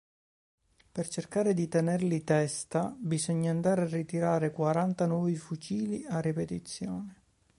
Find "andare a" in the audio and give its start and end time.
3.51-3.87